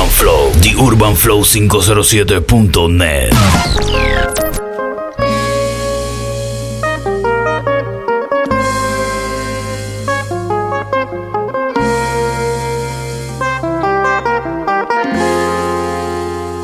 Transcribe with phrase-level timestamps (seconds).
[0.00, 3.32] Urban Flow, The Urban Flow 507.net.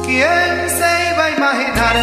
[0.03, 1.97] ¿Quién se iba a imaginar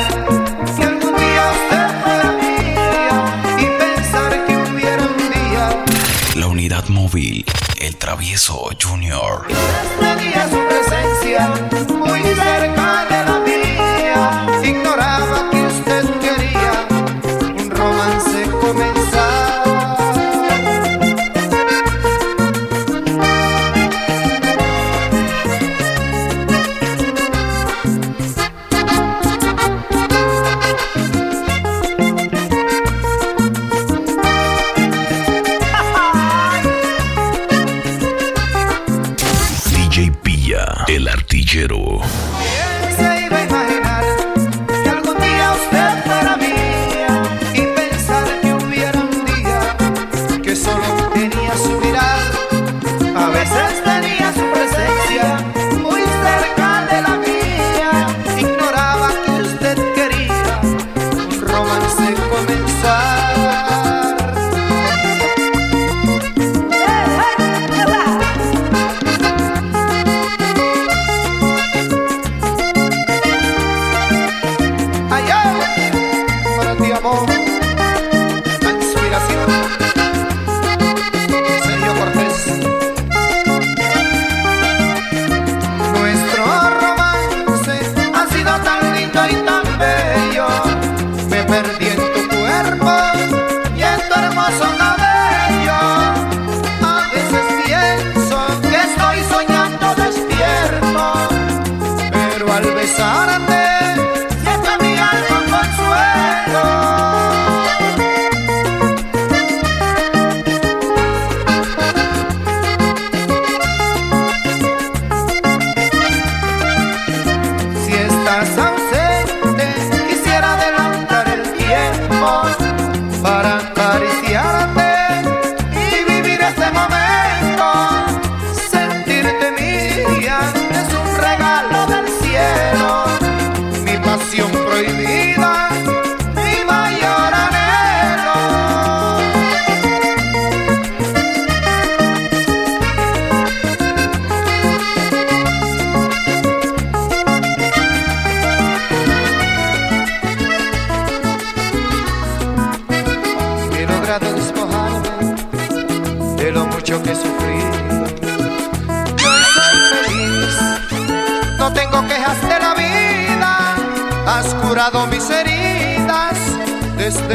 [0.76, 5.84] que algún día usted fuera mía y pensar que hubiera un día
[6.36, 7.44] La unidad móvil,
[7.80, 9.48] el travieso Junior.
[11.24, 11.48] Presencia
[11.96, 13.33] muy cerca de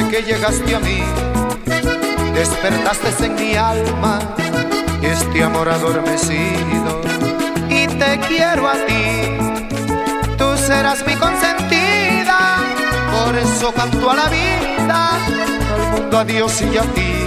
[0.07, 1.03] que llegaste a mí.
[2.33, 4.21] Despertaste en mi alma
[5.03, 7.01] este amor adormecido
[7.69, 9.39] y te quiero a ti.
[10.37, 12.59] Tú serás mi consentida,
[13.13, 15.11] por eso canto a la vida,
[15.75, 17.18] al mundo a Dios y a ti.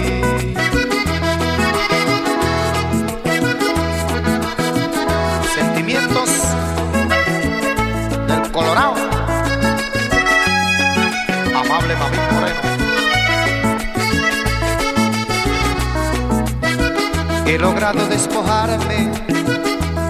[17.52, 19.10] He logrado despojarme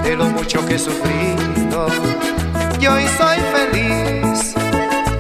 [0.04, 1.88] de lo mucho que he sufrido.
[2.78, 4.54] Y hoy soy feliz,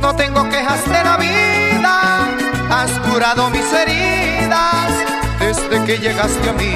[0.00, 2.28] no tengo quejas de la vida.
[2.70, 4.92] Has curado mis heridas
[5.40, 6.74] desde que llegaste a mí.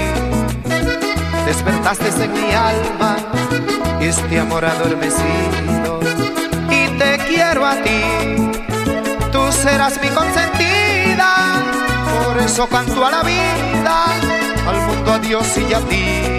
[1.46, 3.16] Despertaste en mi alma
[4.00, 6.00] este amor adormecido.
[6.70, 8.50] Y te quiero a ti,
[9.30, 11.62] tú serás mi consentida.
[12.24, 14.06] Por eso canto a la vida,
[14.66, 16.35] al mundo a Dios y a ti.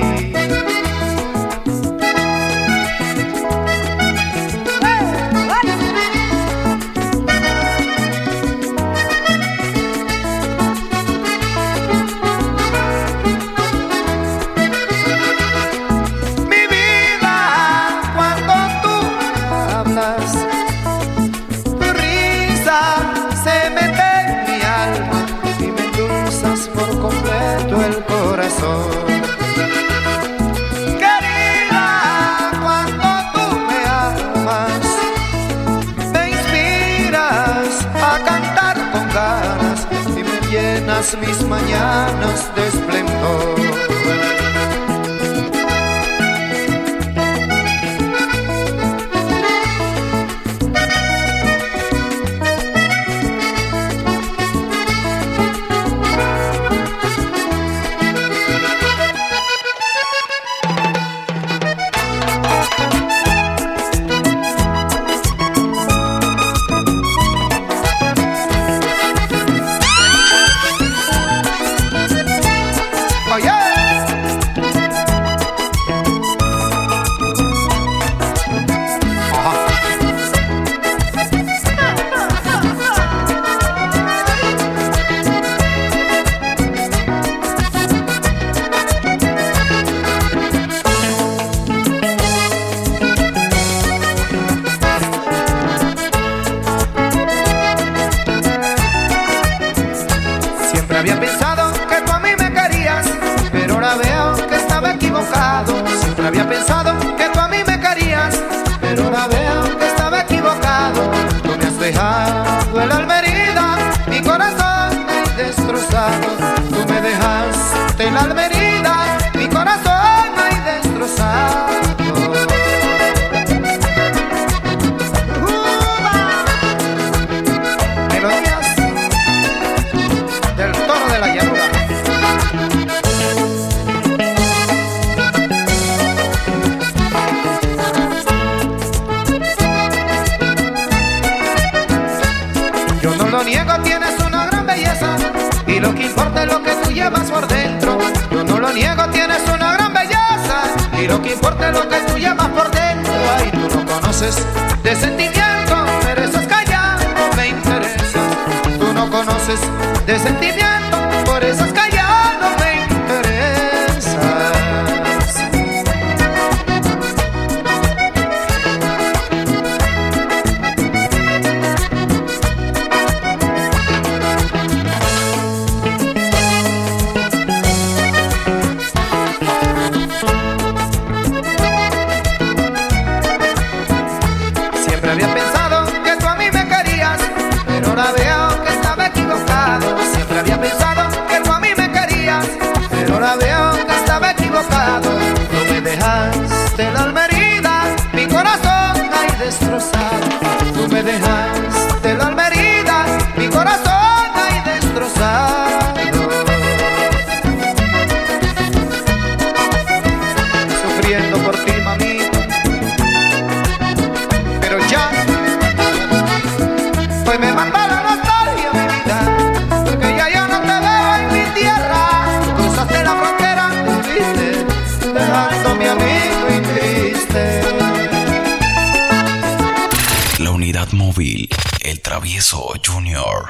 [231.07, 231.47] móvil,
[231.81, 233.49] el travieso Junior.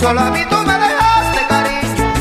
[0.00, 2.12] Solo a mí tú me dejaste cariño,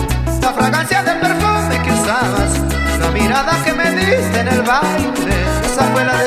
[0.41, 2.51] la fragancia del perfume que usabas,
[2.99, 6.18] la mirada que me diste en el baile, esa fue la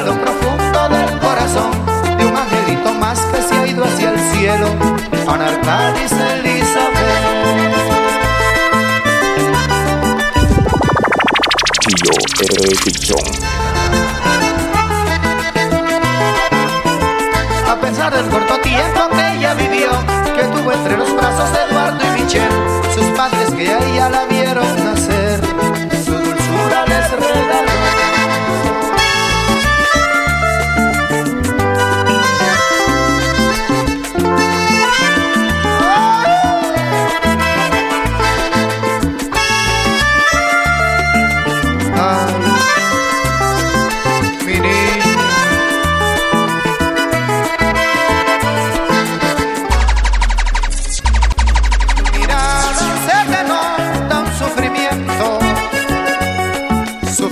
[0.00, 1.70] lo profundo del corazón
[2.18, 4.66] de un angelito más que se ha ido hacia el cielo,
[5.28, 6.94] a una Arcadis Elizabeth.
[11.86, 13.20] Tío Ficción.
[17.68, 19.90] A pesar del corto tiempo que ella vivió,
[20.34, 22.48] que tuvo entre los brazos de Eduardo y Michelle,
[22.94, 24.24] sus padres que ella la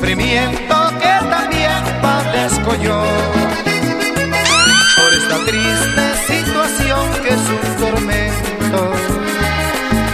[0.03, 3.03] que también padezco yo.
[4.97, 8.93] Por esta triste situación que es un tormento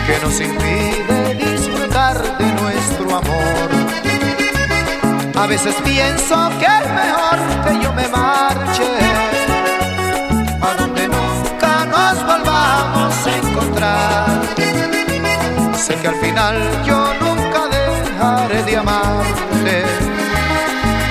[0.07, 3.69] que nos impide disfrutar de nuestro amor.
[5.37, 8.91] A veces pienso que es mejor que yo me marche
[10.61, 14.27] a donde nunca nos volvamos a encontrar.
[15.77, 17.08] Sé que al final yo
[18.37, 19.85] de amarte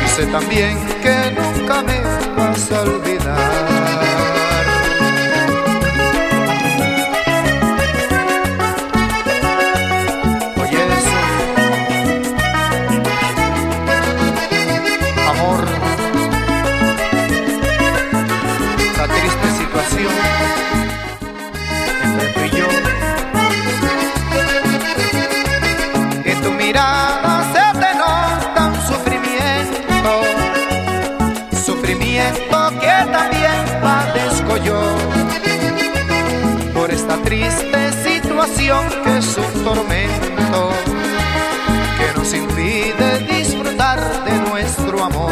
[0.05, 1.99] y sé también que nunca me
[2.35, 3.86] vas a olvidar.
[38.67, 40.69] Que es un tormento,
[41.97, 45.31] que nos impide disfrutar de nuestro amor.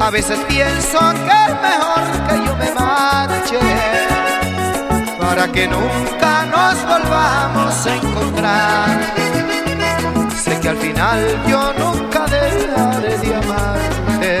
[0.00, 3.58] A veces pienso que es mejor que yo me marche
[5.20, 9.00] para que nunca nos volvamos a encontrar.
[10.42, 14.38] Sé que al final yo nunca dejaré de amarte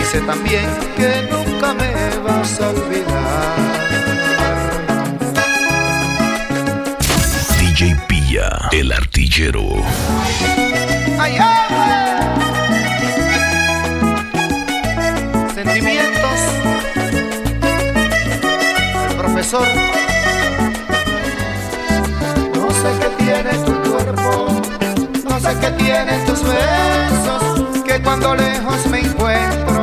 [0.00, 0.66] y sé también
[0.96, 3.93] que nunca me vas a olvidar.
[7.74, 9.64] DJ Pilla, el artillero.
[15.52, 16.38] Sentimientos.
[19.10, 19.66] El profesor.
[22.54, 24.62] No sé qué tiene tu cuerpo,
[25.28, 29.82] no sé qué tienen tus besos, que cuando lejos me encuentro,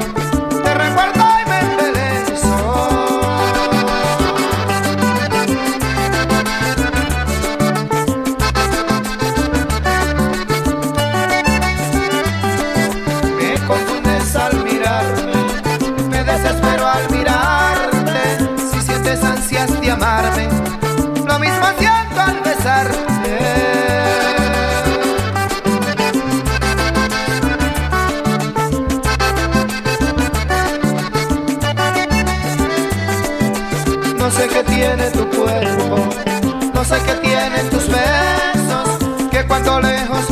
[36.91, 40.30] sé qué tienen tus besos, que cuando lejos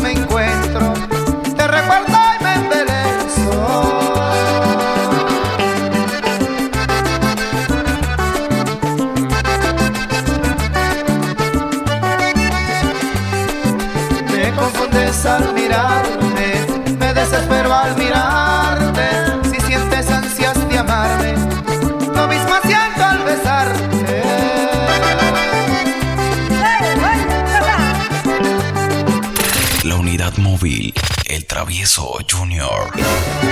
[31.59, 33.49] travieso Junior.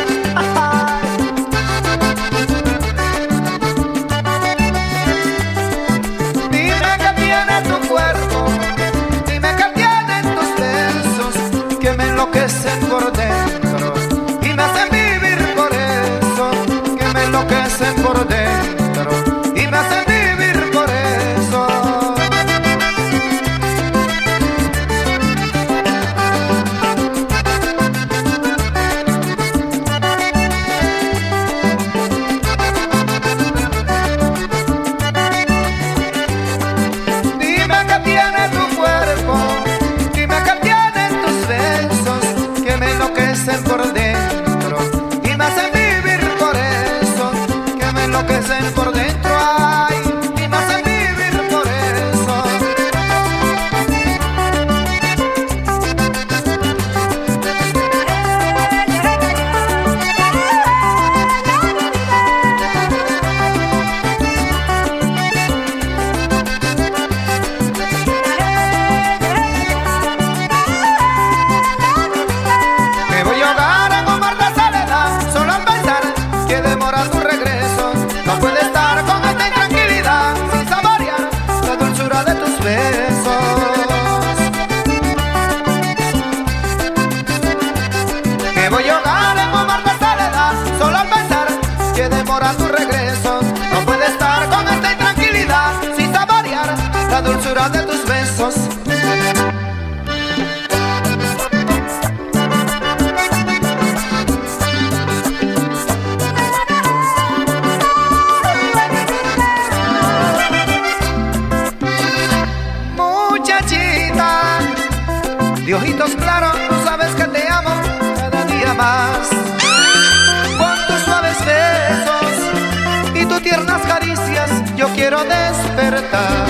[125.09, 126.47] quiero despertar.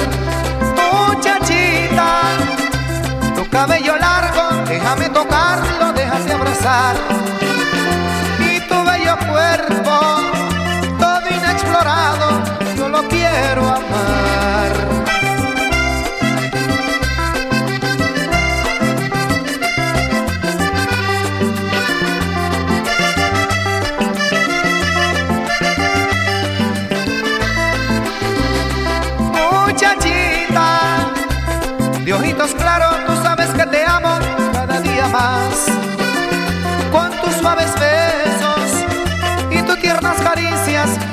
[0.82, 2.10] Muchachita,
[3.36, 6.96] tu cabello largo, déjame tocarlo, déjate abrazar.
[8.40, 9.96] Y tu bello cuerpo,
[11.00, 12.42] todo inexplorado,
[12.76, 14.27] yo lo quiero amar.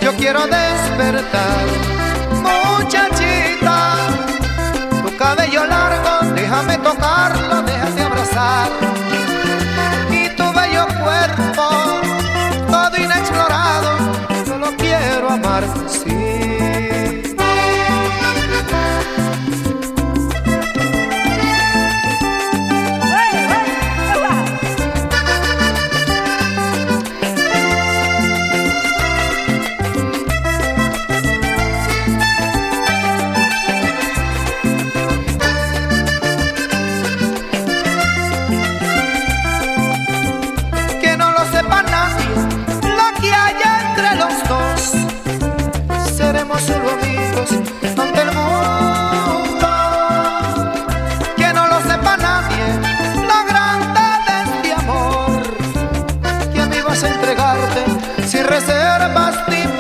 [0.05, 1.65] yo quiero despertar.
[57.05, 57.85] entregarte
[58.27, 59.74] si reservas tiempo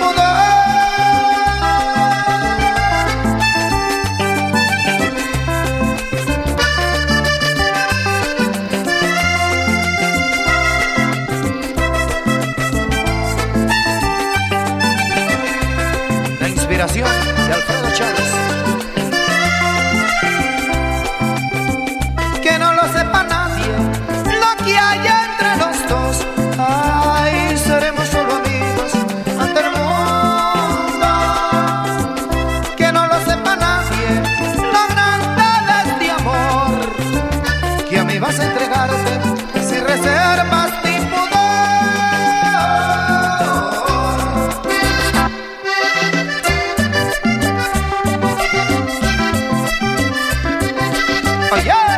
[51.62, 51.93] yeah!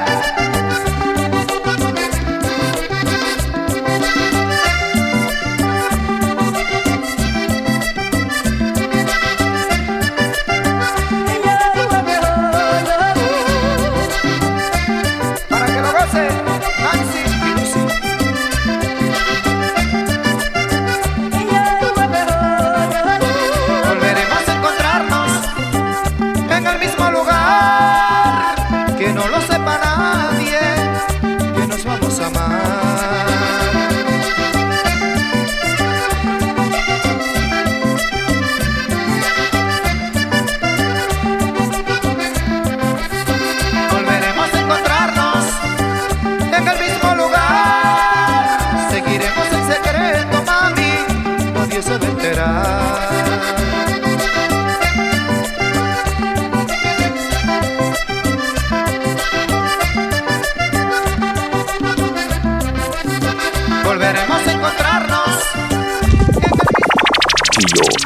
[63.85, 65.31] Volveremos a encontrarnos.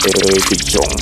[0.05, 0.43] En el...
[0.45, 1.00] Tío,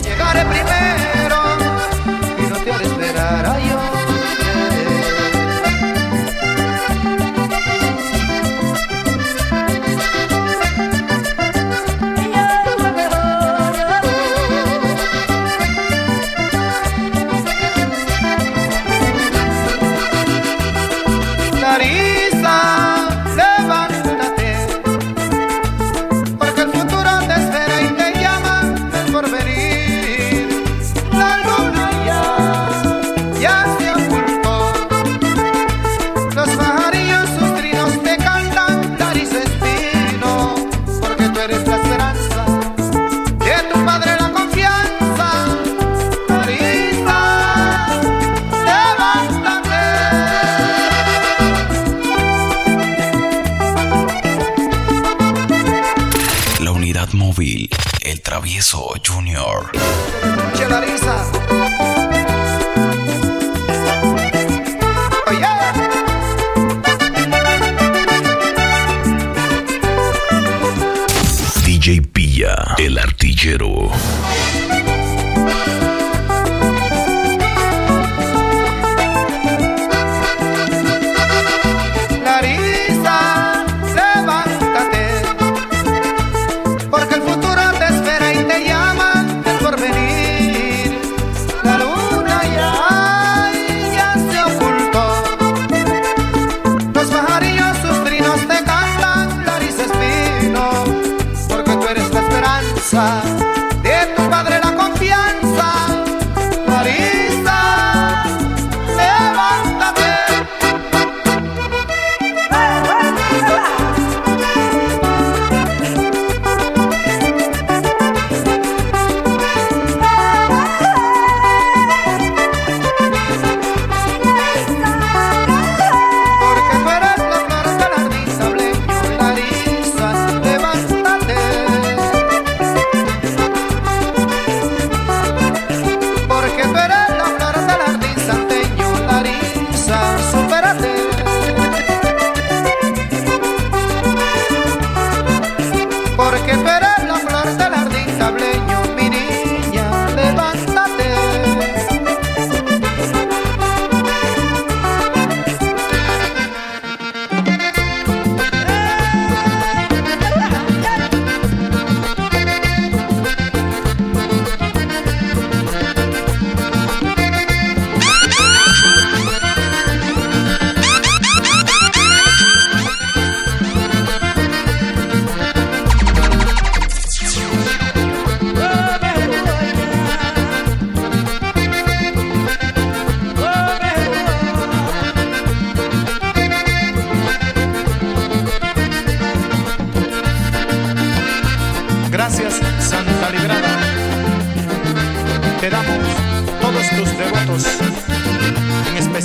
[58.68, 59.07] episódio.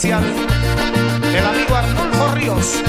[0.04, 0.24] especial
[1.32, 2.84] del amigo Arnulfo Ríos.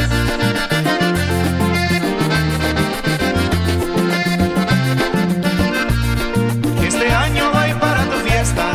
[6.82, 8.72] Este año voy para tu fiesta,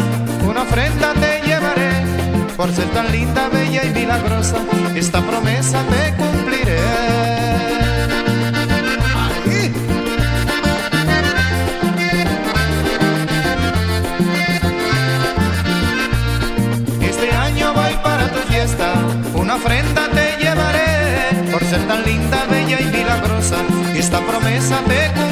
[0.48, 1.92] una ofrenda te llevaré,
[2.56, 4.58] por ser tan linda, bella y milagrosa,
[4.96, 6.49] esta promesa te cumpliré.
[19.60, 23.58] ofrenda te llevaré por ser tan linda, bella y milagrosa.
[23.94, 25.29] Y esta promesa te cumpliré.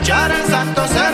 [0.00, 1.09] escuchar el santo ser.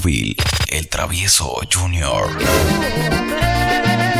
[0.00, 0.36] móvil,
[0.68, 2.30] el travieso Junior.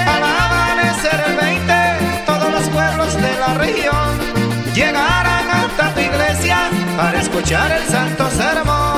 [0.06, 4.18] Al amanecer el 20, todos los pueblos de la región
[4.74, 8.89] llegarán hasta tu iglesia para escuchar el santo sermón.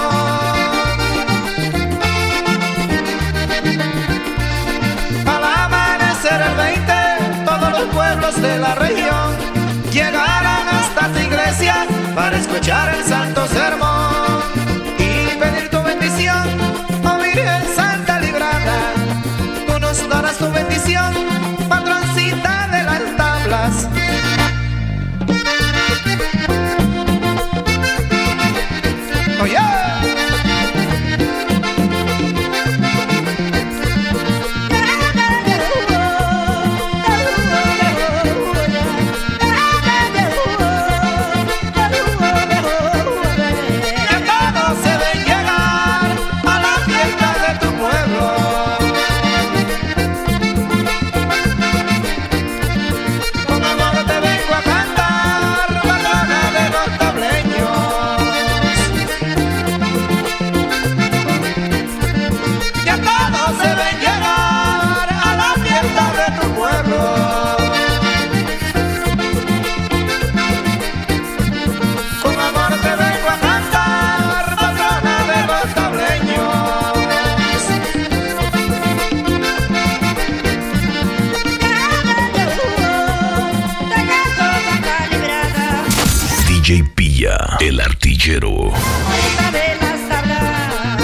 [86.65, 88.53] El artillero.
[88.53, 91.01] Otra de las tablas.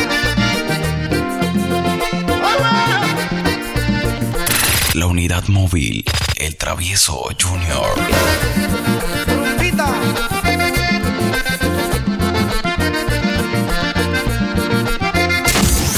[4.94, 6.04] La unidad móvil,
[6.36, 7.88] el travieso Junior.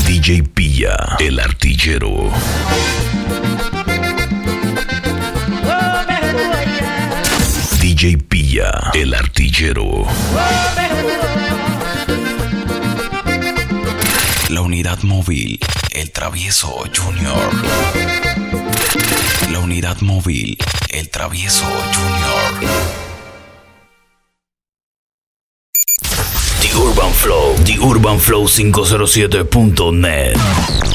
[0.06, 2.30] DJ Pilla, el artillero.
[7.82, 9.39] DJ Pilla, el artillero.
[14.48, 17.50] La unidad móvil, el travieso Junior.
[19.52, 20.56] La unidad móvil,
[20.88, 22.72] el travieso Junior.
[26.62, 30.89] The Urban Flow, The Urban Flow 507.net.